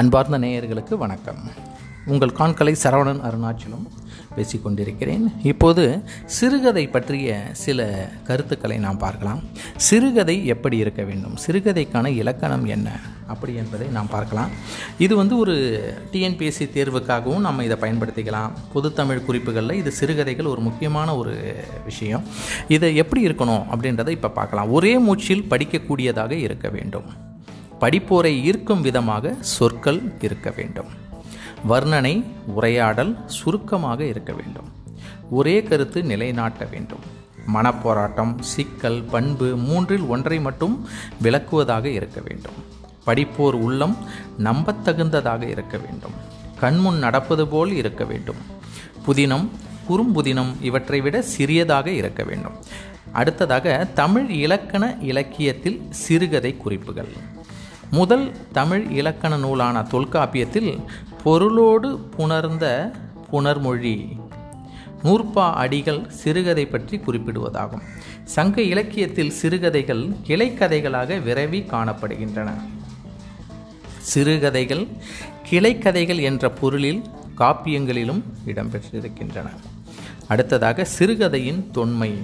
[0.00, 1.38] அன்பார்ந்த நேயர்களுக்கு வணக்கம்.
[2.06, 3.86] உங்கள் காண்கலை சரவணன் அருணாச்சலம்
[4.36, 9.42] பேசிக்கொண்டிருக்கிறேன் இப்போது சிறுகதை பற்றிய சில கருத்துக்களை நாம் பார்க்கலாம்.
[9.76, 11.34] சிறுகதை எப்படி இருக்க வேண்டும்?
[11.46, 13.00] சிறுகதைக்கான இலக்கணம் என்ன?
[13.26, 14.50] அப்படி என்பதை நாம் பார்க்கலாம்.
[14.98, 15.54] இது வந்து ஒரு
[16.12, 18.50] டிஎன்பிஎஸ்சி தேர்வுக்காகவும் நம்ம இதை பயன்படுத்திக்கலாம்.
[18.74, 21.54] பொதுத்தமிழ் குறிப்புகளில் இது சிறுகதைகள் ஒரு முக்கியமான ஒரு
[21.84, 22.24] விஷயம்.
[22.68, 24.70] இதை எப்படி இருக்கணும் அப்படின்றத இப்போ பார்க்கலாம்.
[24.70, 27.26] ஒரே மூச்சில் படிக்கக்கூடியதாக இருக்க வேண்டும்.
[27.80, 30.86] படிப்போரை ஈர்க்கும் விதமாக சொற்கள் இருக்க வேண்டும்.
[31.68, 34.68] வர்ணனை உரையாடல் சுருக்கமாக இருக்க வேண்டும்.
[35.30, 36.98] ஒரே கருத்து நிலைநாட்ட வேண்டும்.
[37.54, 40.88] மனப்போராட்டம் சிக்கல் பண்பு மூன்றில் ஒன்றை மட்டும்
[41.22, 42.52] விளக்குவதாக இருக்க வேண்டும்.
[43.04, 43.96] படிப்போர் உள்ளம்
[44.44, 46.12] நம்பத்தகுந்ததாக இருக்க வேண்டும்.
[46.58, 48.36] கண்முன் நடப்பது போல் இருக்க வேண்டும்.
[49.06, 49.48] புதினம்
[49.88, 52.52] குறும்புதினம் இவற்றை விட சிறியதாக இருக்க வேண்டும்.
[53.12, 57.36] அடுத்ததாக தமிழ் இலக்கண இலக்கியத்தில் சிறுகதை குறிப்புகள்.
[57.90, 60.80] முதல் தமிழ் இலக்கண நூலான தொல்காப்பியத்தில்
[61.24, 62.90] பொருளோடு புணர்ந்த
[63.32, 64.16] புனர்மொழி
[65.02, 67.80] நூற்பா அடிகள் சிறுகதை பற்றி குறிப்பிடுவதாகும்.
[68.24, 72.50] சங்க இலக்கியத்தில் சிறுகதைகள் கிளைக்கதைகளாக விரவி காணப்படுகின்றன.
[73.98, 74.86] சிறுகதைகள்
[75.50, 77.04] கிளைக்கதைகள் என்ற பொருளில்
[77.38, 79.46] காப்பியங்களிலும் இடம்பெற்றிருக்கின்றன.
[80.28, 82.14] அடுத்ததாக சிறுகதையின் தொன்மை.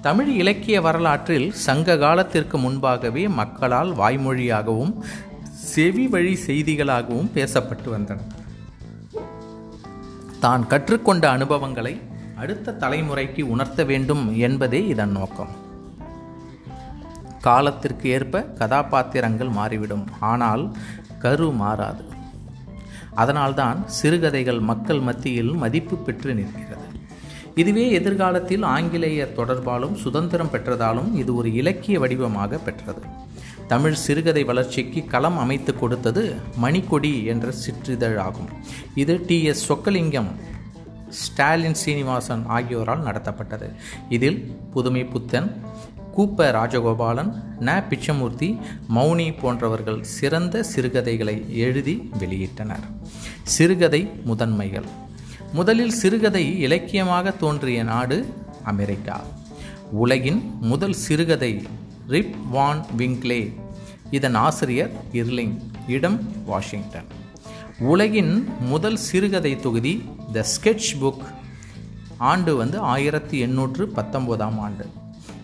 [0.00, 4.92] தமிழ் இலக்கிய வரலாற்றில் சங்க காலத்திற்கு முன்பாகவே மக்களால் வாய்மொழியாகவும்
[5.52, 8.18] செவி வழி செய்திகளாகவும் பேசப்பட்டு வந்தன.
[10.40, 12.00] தான் கற்றுக்கொண்ட அனுபவங்களை
[12.36, 15.52] அடுத்த தலைமுறைக்கு உணர்த்த வேண்டும் என்பதே இதன் நோக்கம்.
[17.40, 20.06] காலத்திற்கு ஏற்ப கதாபாத்திரங்கள் மாறிவிடும்.
[20.20, 20.76] ஆனால்
[21.18, 22.04] கரு மாறாது.
[23.14, 26.77] அதனால்தான் சிறுகதைகள் மக்கள் மத்தியில் மதிப்பு பெற்று நிற்கிறது.
[27.58, 33.00] இதுவே எதிர்காலத்தில் ஆங்கிலேயர் தொடர்பாலும் சுதந்திரம் பெற்றதாலும் இது ஒரு இலக்கிய வடிவமாக பெற்றது.
[33.66, 38.48] தமிழ் சிறுகதை வளர்ச்சிக்கு களம் அமைத்து கொடுத்தது மணிக்கொடி என்ற சிற்றிதழ் ஆகும்.
[38.94, 39.42] இது டி.
[39.42, 39.72] எஸ்.
[39.72, 40.30] சொக்கலிங்கம்
[41.08, 43.74] ஸ்டாலின் சீனிவாசன் ஆகியோரால் நடத்தப்பட்டது.
[44.08, 45.62] இதில் புதுமை புத்தன்
[46.16, 47.84] கூப்ப ராஜகோபாலன் ந.
[47.90, 48.58] பிச்சமூர்த்தி
[48.94, 52.86] மௌனி போன்றவர்கள் சிறந்த சிறுகதைகளை எழுதி வெளியிட்டனர்.
[53.42, 55.06] சிறுகதை முதன்மைகள்.
[55.52, 58.32] முதலில் சிறுகதை இலக்கியமாக தோன்றிய நாடு
[58.62, 59.20] அமெரிக்கா.
[59.90, 61.62] உலகின் முதல் சிறுகதை
[62.08, 63.52] ரிப் வான் விங்க்லே.
[64.10, 67.04] இதன் ஆசிரியர் இர்லிங் இடம் வாஷிங்டன்.
[67.78, 71.18] உலகின் முதல் சிறுகதை தொகுதி த ஸ்கெட்ச் புக்.
[72.16, 74.86] ஆண்டு வந்து ஆயிரத்தி எண்ணூற்று பத்தொம்போதாம் ஆண்டு.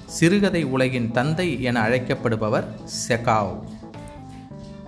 [0.06, 3.62] சிறுகதை உலகின் தந்தை என அழைக்கப்படுபவர் செகாவ்.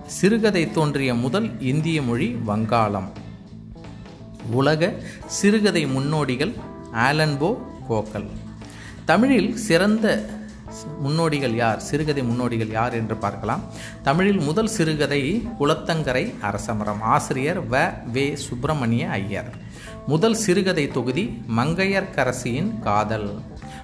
[0.05, 3.16] சிறுகதை தோன்றிய முதல் இந்திய மொழி வங்காளம்.
[4.51, 4.93] உலக
[5.25, 6.53] சிறுகதை முன்னோடிகள்
[6.93, 7.57] ஆலன்போ
[7.89, 8.29] கோக்கல்.
[9.05, 10.29] தமிழில் சிறந்த
[10.99, 11.79] முன்னோடிகள் யார்?
[11.79, 13.63] சிறுகதை முன்னோடிகள் யார் என்று பார்க்கலாம்.
[14.03, 17.01] தமிழில் முதல் சிறுகதை குளத்தங்கரை அரசமரம்.
[17.01, 17.93] ஆசிரியர் வ.
[18.11, 18.35] வே.
[18.35, 19.53] சுப்பிரமணிய ஐயர்.
[20.07, 23.39] முதல் சிறுகதை தொகுதி மங்கையர்கரசியின் காதல்.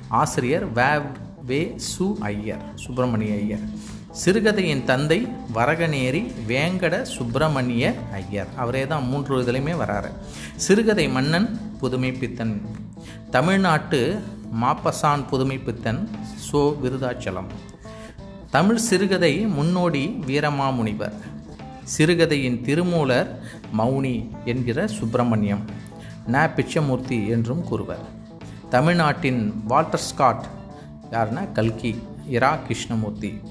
[0.08, 1.02] ஆசிரியர் வ.
[1.46, 1.76] வே.
[1.78, 2.14] சு.
[2.20, 2.72] ஐயர்.
[2.76, 3.62] சுப்பிரமணிய ஐயர்.
[4.14, 8.48] சிறுகதையின் தந்தை வரகநேரி வேங்கட சுப்பிரமணிய ஐயர்.
[8.56, 10.12] அவரே தான் மூன்று இதுலையுமே வராரு.
[10.56, 12.62] சிறுகதை மன்னன் புதுமை பித்தன்.
[13.32, 14.22] தமிழ்நாட்டு
[14.62, 16.08] மாப்பசான் புதுமைப்பித்தன்
[16.52, 17.50] சோ விருதாச்சலம்.
[18.52, 21.14] தமிழ் சிறுகதை முன்னோடி வீரமாமுனிவர்.
[21.84, 23.40] சிறுகதையின் திருமூலர்
[23.78, 25.66] மௌனி என்கிற சுப்பிரமணியம்.
[26.32, 26.50] ந.
[26.54, 28.06] பிச்சமூர்த்தி என்றும் கூறுவர்.
[28.70, 30.46] தமிழ்நாட்டின் வால்டர் ஸ்காட்
[31.12, 33.42] யாருன்னா கல்கி இரா கிருஷ்ணமூர்த்தி.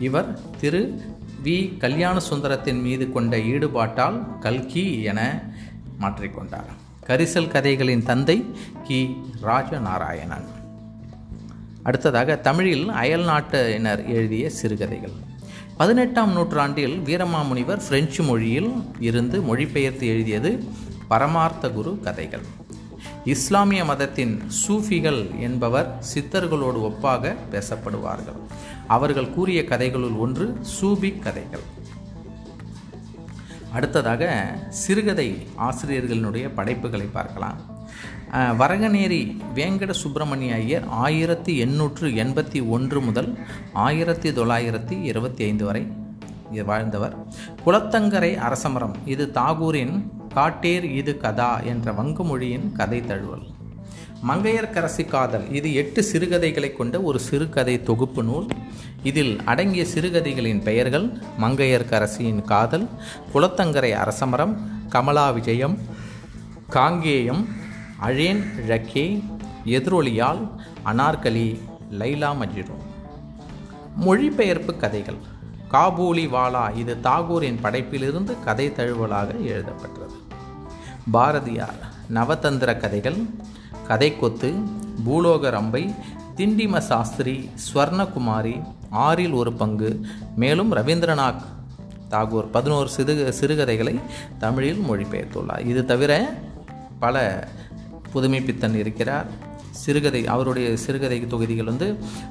[0.00, 1.00] இவர் திரு
[1.44, 1.76] வி.
[1.76, 5.42] கல்யாண சுந்தரத்தின் மீது கொண்ட ஈடுபாட்டால் கல்கி என
[6.00, 6.70] மாற்றிக்கொண்டார்.
[7.06, 8.44] கரிசல் கதைகளின் தந்தை
[8.84, 9.16] கி.
[9.42, 10.44] ராஜநாராயணன்.
[11.82, 15.30] அடுத்ததாக தமிழில் அயல் நாட்டினர் எழுதிய சிறுகதைகள்.
[15.76, 20.64] பதினெட்டாம் நூற்றாண்டில் வீரமாமுனிவர் பிரெஞ்சு மொழியில் இருந்து மொழிபெயர்த்து எழுதியது
[21.08, 22.42] பரமார்த்த குரு கதைகள்.
[23.24, 28.38] இஸ்லாமிய மதத்தின் சூஃபிகள் என்பவர் சித்தர்களோடு ஒப்பாக பேசப்படுவார்கள்.
[28.86, 31.62] அவர்கள் கூறிய கதைகளுள் ஒன்று சூபி கதைகள்.
[33.72, 37.60] அடுத்ததாக சிறுகதை ஆசிரியர்களினுடைய படைப்புகளை பார்க்கலாம்.
[38.34, 43.38] வரகநேரி வேங்கட சுப்பிரமணிய ஐயர் ஆயிரத்தி எண்ணூற்று எண்பத்தி ஒன்று முதல்
[43.72, 45.86] ஆயிரத்தி தொள்ளாயிரத்தி இருபத்தி ஐந்து வரை
[46.64, 47.16] வாழ்ந்தவர்.
[47.66, 49.94] குளத்தங்கரை அரசமரம் இது தாகூரின்
[50.36, 53.44] காட்டேர் இது கதா என்ற வங்க மொழியின் கதை தழுவல்.
[54.28, 58.46] மங்கையர்கரசி காதல் இது எட்டு சிறுகதைகளை கொண்ட ஒரு சிறுகதை தொகுப்பு நூல்.
[59.02, 61.06] இதில் அடங்கிய சிறுகதைகளின் பெயர்கள்
[61.40, 62.86] மங்கையர்கரசியின் காதல்
[63.32, 64.54] குளத்தங்கரை அரசமரம்
[64.88, 65.76] கமலா விஜயம்
[66.76, 67.42] காங்கேயம்
[68.08, 69.06] அழேன் ழக்கே
[69.76, 70.42] எதிரொலியால்
[70.84, 71.48] அனார்கலி
[72.00, 72.78] லைலா மஜிரோ
[74.04, 75.20] மொழிபெயர்ப்பு கதைகள்.
[75.72, 80.14] காபூலிவாலா இது தாகூரின் படைப்பிலிருந்து கதை தழுவலாக எழுதப்பட்டது.
[81.10, 81.80] பாரதியார்
[82.14, 83.20] நவதந்திர கதைகள்
[83.88, 84.50] கதைக்கொத்து
[85.04, 85.94] பூலோக ரம்பை
[86.36, 90.00] திண்டிம சாஸ்திரி ஸ்வர்ணகுமாரி ஆறில் ஒரு பங்கு
[90.36, 91.42] மேலும் ரவீந்திரநாத்
[92.10, 94.00] தாகூர் பதினோரு சிறு சிறுகதைகளை
[94.38, 95.66] தமிழில் மொழிபெயர்த்துள்ளார்.
[95.66, 96.34] இது தவிர
[96.98, 97.48] பல
[98.14, 99.26] புதுமைப்பித்தன் இருக்கிறார்.
[99.80, 101.88] சிறுகதை அவருடைய சிறுகதை தொகுதிகள் வந்து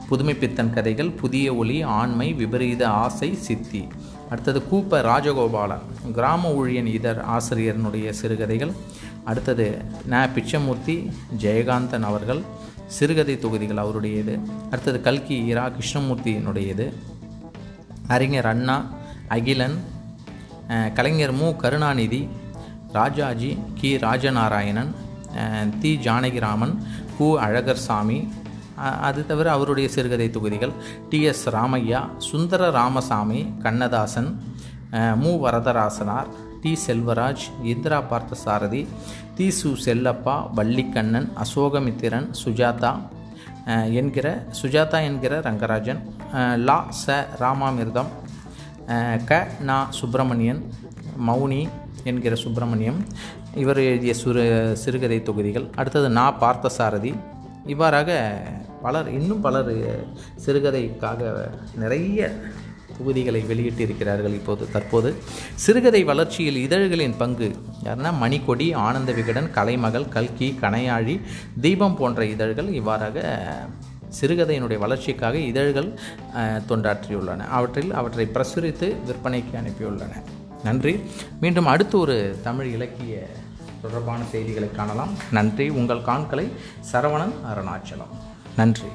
[0.09, 3.81] புதுமைப்பித்தன் கதைகள் புதிய ஒளி ஆண்மை விபரீத ஆசை சித்தி.
[4.29, 5.85] அடுத்தது கூப்ப ராஜகோபாலன்
[6.17, 8.73] கிராம ஊழியன் இதர் ஆசிரியரனுடைய சிறுகதைகள்.
[9.23, 9.67] அடுத்தது
[10.09, 10.95] ந பிச்சமூர்த்தி
[11.41, 12.41] ஜெயகாந்தன் அவர்கள்
[12.97, 14.33] சிறுகதை தொகுதிகள் அவருடையது.
[14.71, 16.87] அடுத்தது கல்கி இரா கிருஷ்ணமூர்த்தியினுடையது.
[18.07, 18.77] அறிஞர் அண்ணா
[19.27, 19.77] அகிலன்
[20.93, 22.21] கலைஞர் மு கருணாநிதி
[22.93, 23.89] ராஜாஜி கி.
[24.07, 24.91] ராஜநாராயணன்
[25.81, 26.73] தி ஜானகிராமன்
[27.17, 28.19] கு அழகர் சாமி
[29.01, 30.73] அது தவிர அவருடைய சிறுகதை தொகுதிகள்
[31.09, 31.99] T S Ramaiah
[32.29, 34.29] Sundara Ramasamy Kannadasan
[35.15, 36.29] Mu Varadarasanar
[36.63, 38.81] T Selvaraj Indira Parthasarathy
[39.37, 42.91] Thi Su Chellappa Vallikkannan Ashokamitran Sujatha
[43.93, 44.27] என்கிற
[44.61, 46.01] சுஜாதா என்கிற ரங்கராஜன்
[46.67, 48.11] லா ச ராமாமிர்தம்
[49.25, 50.61] க நா சுப்பிரமணியன்
[51.27, 51.61] மௌனி
[52.03, 52.99] என்கிற சுப்பிரமணியம்
[53.55, 55.67] இவர் எழுதிய சுரு சிறுகதை தொகுதிகள்.
[55.75, 57.13] அடுத்தது நா பார்த்தசாரதி.
[57.65, 58.41] இவ்வாறாக
[58.81, 59.71] பலர் இன்னும் பலர்
[60.45, 62.31] சிறுகதைக்காக நிறைய
[62.97, 65.15] தொகுதிகளை வெளியிட்டிருக்கிறார்கள் இப்போது தற்போது.
[65.55, 71.21] சிறுகதை வளர்ச்சியில் இதழ்களின் பங்கு யாருன்னா மணிக்கொடி ஆனந்த விகடன் கலைமகள் கல்கி கணையாழி
[71.61, 73.45] தீபம் போன்ற இதழ்கள் இவ்வாறாக
[74.21, 75.89] சிறுகதையினுடைய வளர்ச்சிக்காக இதழ்கள்
[76.69, 77.47] தொண்டாற்றியுள்ளன.
[77.47, 80.13] அவற்றில் அவற்றை பிரசுரித்து விற்பனைக்கு அனுப்பியுள்ளன.
[80.63, 80.99] நன்றி.
[81.41, 83.27] மீண்டும் அடுத்து ஒரு தமிழ் இலக்கிய
[83.81, 85.09] தொடர்பான செய்திகளை காணலாம்.
[85.31, 85.69] நன்றி.
[85.69, 86.51] உங்கள் காண்களை
[86.91, 88.15] சரவணன் அருணாச்சலம்.
[88.55, 88.87] நன்றி.